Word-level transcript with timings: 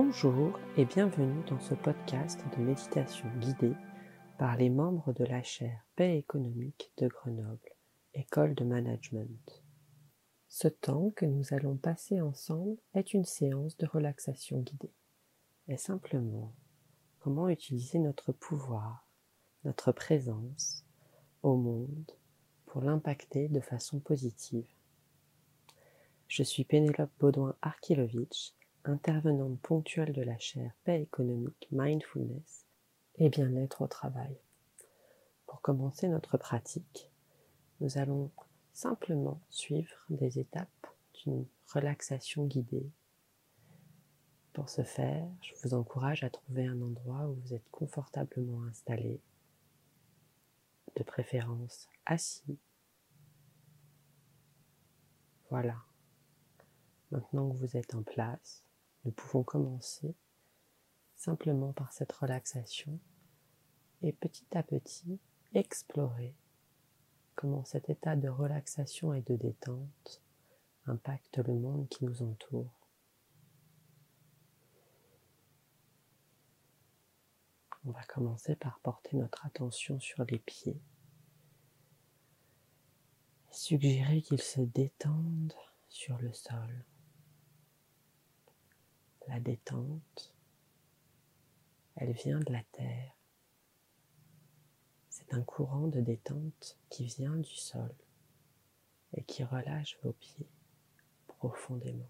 Bonjour 0.00 0.56
et 0.76 0.84
bienvenue 0.84 1.42
dans 1.48 1.58
ce 1.58 1.74
podcast 1.74 2.40
de 2.56 2.62
méditation 2.62 3.26
guidée 3.40 3.74
par 4.38 4.56
les 4.56 4.70
membres 4.70 5.12
de 5.12 5.24
la 5.24 5.42
chaire 5.42 5.84
Paix 5.96 6.16
économique 6.16 6.92
de 6.98 7.08
Grenoble, 7.08 7.74
école 8.14 8.54
de 8.54 8.62
management. 8.62 9.64
Ce 10.46 10.68
temps 10.68 11.10
que 11.16 11.26
nous 11.26 11.52
allons 11.52 11.76
passer 11.76 12.20
ensemble 12.20 12.76
est 12.94 13.12
une 13.12 13.24
séance 13.24 13.76
de 13.76 13.86
relaxation 13.86 14.60
guidée. 14.60 14.94
Et 15.66 15.76
simplement 15.76 16.54
comment 17.18 17.48
utiliser 17.48 17.98
notre 17.98 18.30
pouvoir, 18.30 19.10
notre 19.64 19.90
présence 19.90 20.84
au 21.42 21.56
monde 21.56 22.12
pour 22.66 22.82
l'impacter 22.82 23.48
de 23.48 23.60
façon 23.60 23.98
positive? 23.98 24.68
Je 26.28 26.44
suis 26.44 26.62
Pénélope 26.62 27.10
Baudouin 27.18 27.56
Arkilovitch, 27.62 28.54
intervenante 28.84 29.60
ponctuelle 29.60 30.12
de 30.12 30.22
la 30.22 30.38
chaire 30.38 30.72
Paix 30.84 31.02
économique, 31.02 31.68
Mindfulness 31.70 32.66
et 33.16 33.28
bien-être 33.28 33.82
au 33.82 33.86
travail. 33.86 34.36
Pour 35.46 35.60
commencer 35.60 36.08
notre 36.08 36.36
pratique, 36.38 37.10
nous 37.80 37.98
allons 37.98 38.30
simplement 38.72 39.40
suivre 39.50 40.04
des 40.08 40.38
étapes 40.38 40.68
d'une 41.14 41.46
relaxation 41.66 42.46
guidée. 42.46 42.90
Pour 44.52 44.68
ce 44.68 44.82
faire, 44.82 45.28
je 45.40 45.52
vous 45.62 45.74
encourage 45.74 46.24
à 46.24 46.30
trouver 46.30 46.66
un 46.66 46.80
endroit 46.80 47.28
où 47.28 47.34
vous 47.34 47.54
êtes 47.54 47.68
confortablement 47.70 48.64
installé, 48.64 49.20
de 50.96 51.02
préférence 51.02 51.88
assis. 52.06 52.58
Voilà. 55.50 55.76
Maintenant 57.10 57.50
que 57.50 57.56
vous 57.56 57.76
êtes 57.76 57.94
en 57.94 58.02
place, 58.02 58.64
nous 59.08 59.14
pouvons 59.14 59.42
commencer 59.42 60.14
simplement 61.16 61.72
par 61.72 61.94
cette 61.94 62.12
relaxation 62.12 63.00
et 64.02 64.12
petit 64.12 64.54
à 64.54 64.62
petit 64.62 65.18
explorer 65.54 66.36
comment 67.34 67.64
cet 67.64 67.88
état 67.88 68.16
de 68.16 68.28
relaxation 68.28 69.14
et 69.14 69.22
de 69.22 69.34
détente 69.36 70.22
impacte 70.84 71.38
le 71.38 71.54
monde 71.54 71.88
qui 71.88 72.04
nous 72.04 72.22
entoure. 72.22 72.86
On 77.86 77.92
va 77.92 78.02
commencer 78.02 78.56
par 78.56 78.78
porter 78.80 79.16
notre 79.16 79.46
attention 79.46 79.98
sur 80.00 80.22
les 80.26 80.38
pieds 80.38 80.82
et 83.48 83.54
suggérer 83.54 84.20
qu'ils 84.20 84.42
se 84.42 84.60
détendent 84.60 85.54
sur 85.88 86.18
le 86.18 86.34
sol. 86.34 86.84
La 89.28 89.40
détente, 89.40 90.34
elle 91.96 92.12
vient 92.12 92.40
de 92.40 92.50
la 92.50 92.62
terre. 92.72 93.14
C'est 95.10 95.34
un 95.34 95.42
courant 95.42 95.86
de 95.86 96.00
détente 96.00 96.78
qui 96.88 97.04
vient 97.06 97.36
du 97.36 97.54
sol 97.54 97.94
et 99.12 99.22
qui 99.24 99.44
relâche 99.44 99.98
vos 100.02 100.12
pieds 100.12 100.48
profondément. 101.26 102.08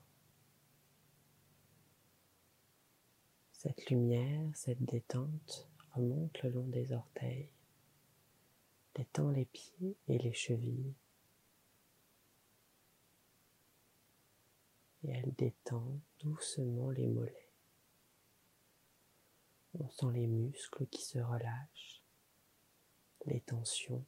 Cette 3.53 3.91
lumière, 3.91 4.51
cette 4.55 4.85
détente 4.85 5.69
remonte 5.95 6.41
le 6.45 6.51
long 6.51 6.69
des 6.69 6.93
orteils, 6.93 7.51
détend 8.95 9.31
les 9.31 9.47
pieds 9.47 9.97
et 10.07 10.19
les 10.19 10.33
chevilles 10.33 10.95
et 15.05 15.11
elle 15.11 15.33
détend 15.35 16.01
doucement 16.21 16.91
les 16.91 17.07
mollets. 17.07 17.49
On 19.79 19.89
sent 19.91 20.13
les 20.13 20.27
muscles 20.27 20.87
qui 20.87 21.03
se 21.03 21.19
relâchent, 21.19 22.03
les 23.27 23.41
tensions. 23.41 24.05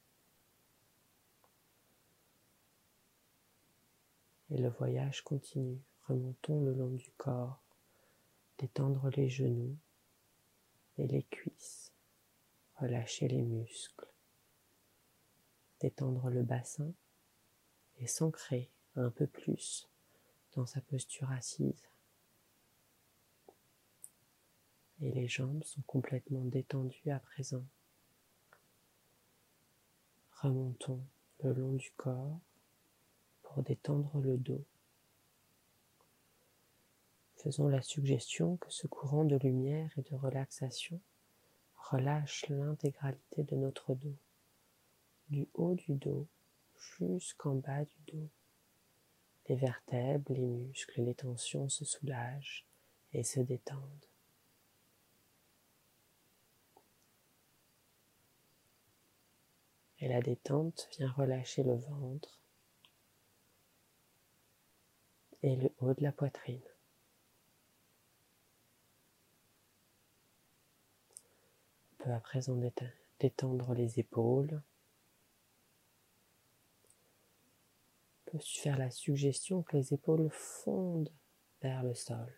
Et 4.51 4.59
le 4.59 4.69
voyage 4.71 5.23
continue. 5.23 5.81
Remontons 6.09 6.61
le 6.63 6.73
long 6.73 6.91
du 6.91 7.13
corps, 7.13 7.63
détendre 8.59 9.11
les 9.11 9.29
genoux 9.29 9.77
et 10.99 11.07
les 11.07 11.23
cuisses, 11.23 11.93
relâcher 12.77 13.29
les 13.29 13.43
muscles, 13.43 14.09
détendre 15.79 16.31
le 16.31 16.43
bassin 16.43 16.93
et 17.99 18.09
s'ancrer 18.09 18.73
un 18.97 19.11
peu 19.11 19.29
plus 19.29 19.89
dans 20.55 20.67
sa 20.67 20.81
posture 20.81 21.31
assise. 21.33 21.89
Et 25.01 25.11
les 25.13 25.29
jambes 25.29 25.65
sont 25.65 25.83
complètement 25.83 26.45
détendues 26.45 27.11
à 27.11 27.19
présent. 27.19 27.65
Remontons 30.43 31.03
le 31.43 31.53
long 31.53 31.73
du 31.73 31.91
corps 31.97 32.39
pour 33.43 33.63
détendre 33.63 34.19
le 34.19 34.37
dos. 34.37 34.65
Faisons 37.37 37.69
la 37.69 37.81
suggestion 37.81 38.57
que 38.59 38.71
ce 38.71 38.87
courant 38.87 39.25
de 39.25 39.37
lumière 39.37 39.91
et 39.97 40.03
de 40.03 40.15
relaxation 40.15 41.01
relâche 41.77 42.47
l'intégralité 42.49 43.43
de 43.45 43.57
notre 43.57 43.95
dos, 43.95 44.17
du 45.31 45.49
haut 45.55 45.75
du 45.75 45.95
dos 45.95 46.27
jusqu'en 46.99 47.55
bas 47.55 47.85
du 47.85 48.13
dos. 48.13 48.29
Les 49.51 49.57
vertèbres, 49.57 50.33
les 50.33 50.47
muscles, 50.47 51.03
les 51.03 51.17
tensions 51.17 51.69
se 51.69 51.85
soulagent 51.85 52.65
et 53.13 53.25
se 53.25 53.41
détendent. 53.41 54.07
Et 59.99 60.07
la 60.07 60.21
détente 60.21 60.89
vient 60.97 61.11
relâcher 61.11 61.65
le 61.65 61.75
ventre 61.75 62.39
et 65.43 65.57
le 65.57 65.73
haut 65.81 65.95
de 65.95 66.03
la 66.05 66.13
poitrine. 66.13 66.63
On 71.99 72.05
peut 72.05 72.13
à 72.13 72.21
présent 72.21 72.57
détendre 73.19 73.75
les 73.75 73.99
épaules, 73.99 74.63
peut 78.31 78.39
faire 78.39 78.79
la 78.79 78.91
suggestion 78.91 79.63
que 79.63 79.77
les 79.77 79.93
épaules 79.93 80.31
fondent 80.31 81.11
vers 81.63 81.83
le 81.83 81.95
sol? 81.95 82.33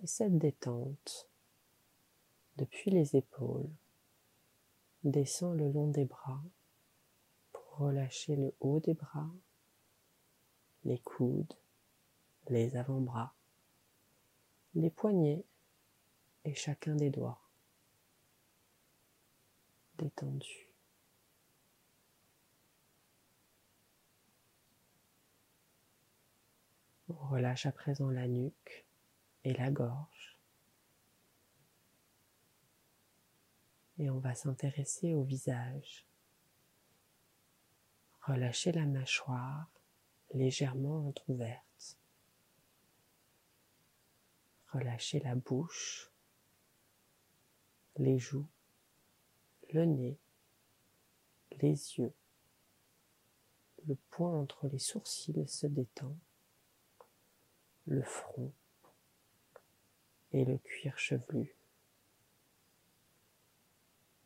Et 0.00 0.06
cette 0.06 0.38
détente, 0.38 1.28
depuis 2.56 2.90
les 2.90 3.16
épaules, 3.16 3.70
descend 5.04 5.56
le 5.56 5.70
long 5.70 5.88
des 5.88 6.04
bras 6.04 6.42
pour 7.52 7.78
relâcher 7.78 8.36
le 8.36 8.54
haut 8.60 8.80
des 8.80 8.94
bras, 8.94 9.30
les 10.84 10.98
coudes, 10.98 11.54
les 12.48 12.76
avant-bras, 12.76 13.34
les 14.74 14.90
poignets 14.90 15.44
et 16.44 16.54
chacun 16.54 16.94
des 16.94 17.10
doigts 17.10 17.40
détendus. 19.98 20.67
On 27.08 27.14
relâche 27.28 27.64
à 27.64 27.72
présent 27.72 28.10
la 28.10 28.28
nuque 28.28 28.86
et 29.44 29.54
la 29.54 29.70
gorge. 29.70 30.38
Et 33.98 34.10
on 34.10 34.18
va 34.18 34.34
s'intéresser 34.34 35.14
au 35.14 35.22
visage. 35.22 36.04
Relâchez 38.20 38.72
la 38.72 38.84
mâchoire 38.84 39.70
légèrement 40.34 41.08
entr'ouverte. 41.08 41.96
Relâchez 44.72 45.20
la 45.20 45.34
bouche, 45.34 46.12
les 47.96 48.18
joues, 48.18 48.46
le 49.72 49.86
nez, 49.86 50.18
les 51.52 51.98
yeux. 51.98 52.12
Le 53.86 53.94
point 54.10 54.38
entre 54.38 54.68
les 54.68 54.78
sourcils 54.78 55.48
se 55.48 55.66
détend 55.66 56.14
le 57.88 58.02
front 58.02 58.52
et 60.32 60.44
le 60.44 60.58
cuir 60.58 60.98
chevelu. 60.98 61.56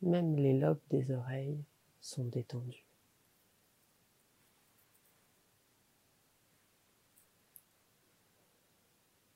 Même 0.01 0.35
les 0.35 0.59
lobes 0.59 0.81
des 0.89 1.11
oreilles 1.11 1.63
sont 2.01 2.25
détendus. 2.25 2.85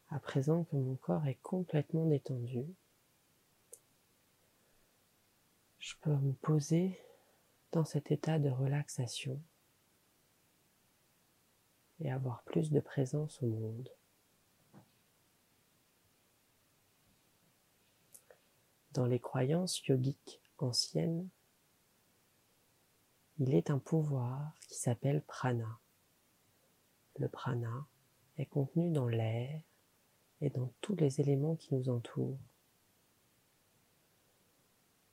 À 0.10 0.20
présent 0.20 0.66
que 0.66 0.76
mon 0.76 0.96
corps 0.96 1.26
est 1.26 1.40
complètement 1.42 2.06
détendu, 2.06 2.66
je 5.80 5.96
peux 6.02 6.16
me 6.16 6.34
poser 6.34 7.00
dans 7.72 7.86
cet 7.86 8.12
état 8.12 8.40
de 8.40 8.50
relaxation 8.50 9.42
et 12.02 12.12
avoir 12.12 12.44
plus 12.44 12.72
de 12.72 12.82
présence 12.82 13.42
au 13.42 13.48
monde. 13.48 13.90
Dans 18.98 19.06
les 19.06 19.20
croyances 19.20 19.86
yogiques 19.86 20.42
anciennes, 20.58 21.30
il 23.38 23.54
est 23.54 23.70
un 23.70 23.78
pouvoir 23.78 24.56
qui 24.68 24.74
s'appelle 24.74 25.22
prana. 25.22 25.78
Le 27.20 27.30
prana 27.30 27.86
est 28.40 28.48
contenu 28.48 28.90
dans 28.90 29.08
l'air 29.08 29.62
et 30.42 30.50
dans 30.50 30.74
tous 30.82 30.96
les 30.96 31.22
éléments 31.22 31.56
qui 31.56 31.76
nous 31.76 31.90
entourent. 31.90 32.40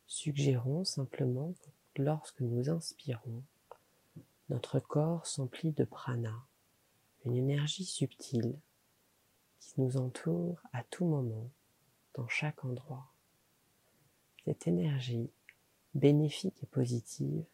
Suggérons 0.06 0.84
simplement 0.84 1.52
que 1.92 2.00
lorsque 2.00 2.40
nous 2.40 2.70
inspirons, 2.70 3.42
notre 4.48 4.80
corps 4.80 5.26
s'emplit 5.26 5.72
de 5.72 5.84
prana, 5.84 6.46
une 7.26 7.36
énergie 7.36 7.84
subtile 7.84 8.58
qui 9.60 9.78
nous 9.78 9.98
entoure 9.98 10.58
à 10.72 10.82
tout 10.84 11.04
moment, 11.04 11.50
dans 12.14 12.28
chaque 12.28 12.64
endroit. 12.64 13.13
Cette 14.44 14.66
énergie 14.66 15.30
bénéfique 15.94 16.62
et 16.62 16.66
positive 16.66 17.44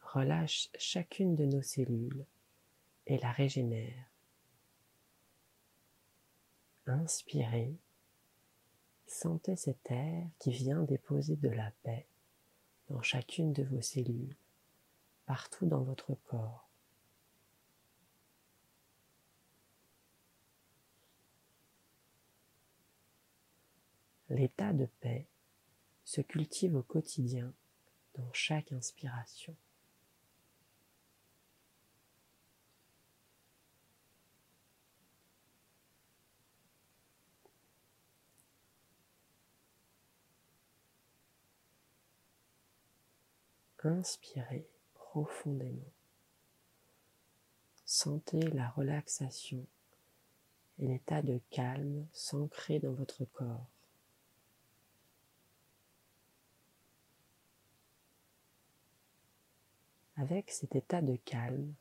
relâche 0.00 0.68
chacune 0.78 1.34
de 1.34 1.44
nos 1.44 1.62
cellules 1.62 2.24
et 3.08 3.18
la 3.18 3.32
régénère. 3.32 4.08
Inspirez, 6.86 7.74
sentez 9.08 9.56
cet 9.56 9.90
air 9.90 10.28
qui 10.38 10.52
vient 10.52 10.82
déposer 10.82 11.34
de 11.34 11.48
la 11.48 11.72
paix 11.82 12.06
dans 12.88 13.02
chacune 13.02 13.52
de 13.52 13.64
vos 13.64 13.82
cellules, 13.82 14.36
partout 15.26 15.66
dans 15.66 15.82
votre 15.82 16.14
corps. 16.14 16.68
L'état 24.28 24.72
de 24.72 24.86
paix 25.00 25.26
se 26.06 26.20
cultive 26.22 26.76
au 26.76 26.82
quotidien 26.82 27.52
dans 28.14 28.32
chaque 28.32 28.72
inspiration. 28.72 29.54
Inspirez 43.82 44.66
profondément. 44.94 45.92
Sentez 47.84 48.40
la 48.40 48.68
relaxation 48.70 49.64
et 50.78 50.88
l'état 50.88 51.22
de 51.22 51.40
calme 51.50 52.04
s'ancrer 52.12 52.80
dans 52.80 52.94
votre 52.94 53.24
corps. 53.26 53.75
Avec 60.18 60.50
cet 60.50 60.74
état 60.74 61.02
de 61.02 61.16
calme, 61.16 61.74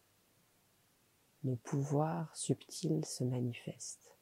nos 1.45 1.55
pouvoirs 1.55 2.35
subtils 2.35 3.05
se 3.05 3.23
manifestent. 3.23 4.17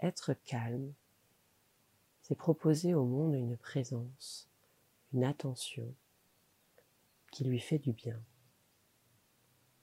Être 0.00 0.32
calme, 0.32 0.94
c'est 2.22 2.34
proposer 2.34 2.94
au 2.94 3.04
monde 3.04 3.34
une 3.34 3.58
présence, 3.58 4.48
une 5.12 5.24
attention 5.24 5.94
qui 7.30 7.44
lui 7.44 7.60
fait 7.60 7.78
du 7.78 7.92
bien. 7.92 8.18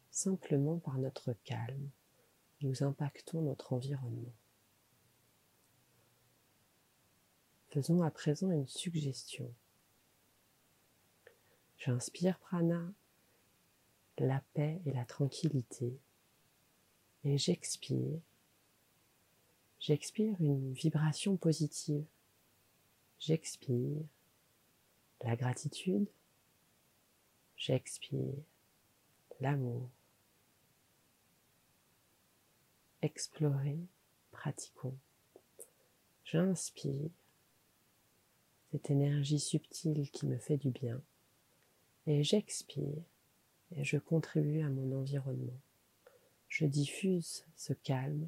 Simplement 0.10 0.80
par 0.80 0.98
notre 0.98 1.34
calme, 1.44 1.92
nous 2.62 2.82
impactons 2.84 3.42
notre 3.42 3.74
environnement. 3.74 4.34
Faisons 7.70 8.02
à 8.02 8.10
présent 8.10 8.50
une 8.52 8.68
suggestion. 8.68 9.54
J'inspire 11.84 12.38
prana, 12.38 12.94
la 14.20 14.44
paix 14.54 14.80
et 14.86 14.92
la 14.92 15.04
tranquillité, 15.04 16.00
et 17.24 17.40
j'expire. 17.40 18.20
J'expire 19.80 20.40
une 20.40 20.74
vibration 20.74 21.38
positive. 21.38 22.06
J'expire 23.18 23.98
la 25.22 25.36
gratitude, 25.36 26.08
j'expire 27.58 28.36
l'amour. 29.40 29.90
Explorer, 33.02 33.80
pratiquons. 34.30 35.00
J'inspire 36.26 37.10
cette 38.72 38.92
énergie 38.92 39.40
subtile 39.40 40.12
qui 40.12 40.28
me 40.28 40.38
fait 40.38 40.58
du 40.58 40.70
bien 40.70 41.02
et 42.08 42.24
j'expire 42.24 43.04
et 43.76 43.84
je 43.84 43.98
contribue 43.98 44.62
à 44.62 44.70
mon 44.70 45.00
environnement. 45.00 45.60
Je 46.48 46.66
diffuse 46.66 47.46
ce 47.56 47.74
calme 47.74 48.28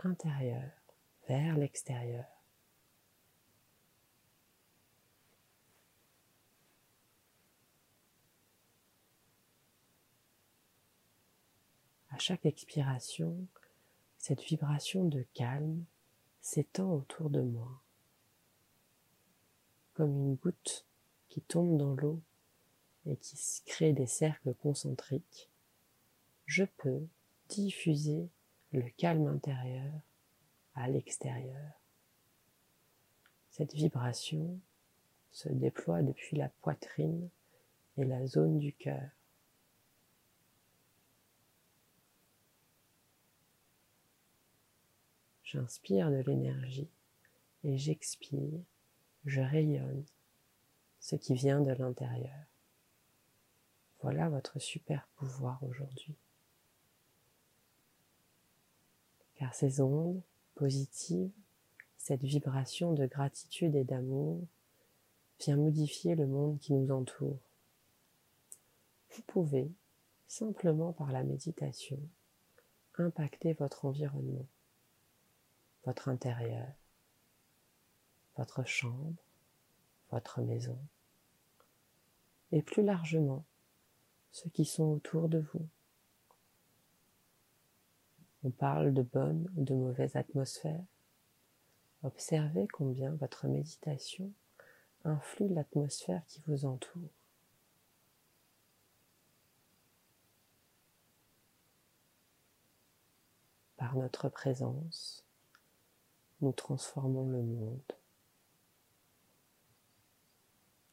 intérieur 0.00 0.70
vers 1.28 1.56
l'extérieur. 1.56 2.26
À 12.10 12.18
chaque 12.18 12.44
expiration, 12.44 13.46
cette 14.18 14.42
vibration 14.42 15.04
de 15.04 15.24
calme 15.34 15.84
s'étend 16.40 16.92
autour 16.92 17.30
de 17.30 17.40
moi, 17.40 17.80
comme 19.94 20.10
une 20.10 20.34
goutte 20.34 20.84
qui 21.32 21.40
tombe 21.40 21.78
dans 21.78 21.94
l'eau 21.94 22.20
et 23.06 23.16
qui 23.16 23.62
crée 23.64 23.94
des 23.94 24.06
cercles 24.06 24.52
concentriques. 24.52 25.48
Je 26.44 26.64
peux 26.76 27.06
diffuser 27.48 28.28
le 28.72 28.82
calme 28.98 29.26
intérieur 29.28 29.94
à 30.74 30.90
l'extérieur. 30.90 31.72
Cette 33.50 33.72
vibration 33.72 34.60
se 35.30 35.48
déploie 35.48 36.02
depuis 36.02 36.36
la 36.36 36.50
poitrine 36.50 37.30
et 37.96 38.04
la 38.04 38.26
zone 38.26 38.58
du 38.58 38.74
cœur. 38.74 39.08
J'inspire 45.44 46.10
de 46.10 46.20
l'énergie 46.26 46.90
et 47.64 47.78
j'expire, 47.78 48.60
je 49.24 49.40
rayonne 49.40 50.04
ce 51.02 51.16
qui 51.16 51.34
vient 51.34 51.60
de 51.60 51.72
l'intérieur. 51.72 52.46
Voilà 54.00 54.30
votre 54.30 54.58
super 54.58 55.06
pouvoir 55.16 55.62
aujourd'hui. 55.62 56.14
Car 59.34 59.54
ces 59.54 59.82
ondes 59.82 60.22
positives, 60.54 61.30
cette 61.98 62.24
vibration 62.24 62.94
de 62.94 63.04
gratitude 63.04 63.76
et 63.76 63.84
d'amour 63.84 64.40
vient 65.40 65.56
modifier 65.56 66.14
le 66.14 66.26
monde 66.26 66.58
qui 66.58 66.72
nous 66.72 66.90
entoure. 66.90 67.38
Vous 69.10 69.22
pouvez, 69.26 69.70
simplement 70.26 70.94
par 70.94 71.12
la 71.12 71.22
méditation, 71.22 72.00
impacter 72.96 73.52
votre 73.52 73.84
environnement 73.84 74.46
votre 75.84 76.08
intérieur, 76.08 76.68
votre 78.36 78.64
chambre, 78.64 79.14
votre 80.12 80.42
maison, 80.42 80.78
et 82.52 82.62
plus 82.62 82.84
largement 82.84 83.44
ceux 84.30 84.50
qui 84.50 84.64
sont 84.64 84.84
autour 84.84 85.28
de 85.28 85.38
vous. 85.38 85.66
On 88.44 88.50
parle 88.50 88.92
de 88.92 89.02
bonne 89.02 89.50
ou 89.56 89.64
de 89.64 89.74
mauvaise 89.74 90.16
atmosphère. 90.16 90.84
Observez 92.02 92.66
combien 92.68 93.14
votre 93.14 93.46
méditation 93.46 94.32
influe 95.04 95.48
l'atmosphère 95.48 96.22
qui 96.26 96.40
vous 96.46 96.64
entoure. 96.64 97.10
Par 103.76 103.96
notre 103.96 104.28
présence, 104.28 105.24
nous 106.40 106.52
transformons 106.52 107.28
le 107.28 107.42
monde 107.42 107.92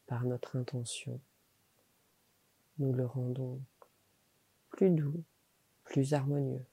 par 0.10 0.26
notre 0.26 0.58
intention. 0.58 1.22
Nous 2.80 2.92
le 2.94 3.06
rendons 3.06 3.62
plus 4.72 4.90
doux, 4.90 5.24
plus 5.84 6.16
harmonieux. 6.16 6.66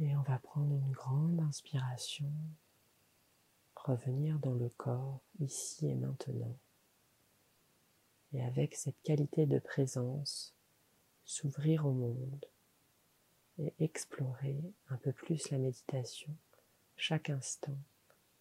Et 0.00 0.16
on 0.16 0.22
va 0.22 0.40
prendre 0.40 0.74
une 0.74 0.90
grande 0.90 1.38
inspiration, 1.38 2.32
revenir 3.76 4.40
dans 4.40 4.54
le 4.54 4.68
corps 4.70 5.20
ici 5.38 5.86
et 5.86 5.94
maintenant 5.94 6.58
et 8.34 8.42
avec 8.42 8.74
cette 8.74 9.00
qualité 9.02 9.46
de 9.46 9.60
présence, 9.60 10.53
s'ouvrir 11.24 11.86
au 11.86 11.92
monde 11.92 12.46
et 13.58 13.72
explorer 13.78 14.60
un 14.88 14.96
peu 14.96 15.12
plus 15.12 15.50
la 15.50 15.58
méditation 15.58 16.34
chaque 16.96 17.30
instant, 17.30 17.76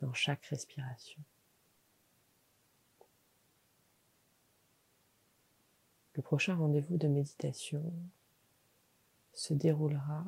dans 0.02 0.14
chaque 0.14 0.46
respiration. 0.46 1.22
Le 6.16 6.22
prochain 6.22 6.56
rendez-vous 6.56 6.98
de 6.98 7.08
méditation 7.08 7.92
se 9.34 9.54
déroulera 9.54 10.26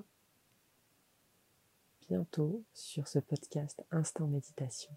bientôt 2.10 2.64
sur 2.74 3.08
ce 3.08 3.20
podcast 3.20 3.86
Instant 3.92 4.28
Méditation. 4.28 4.96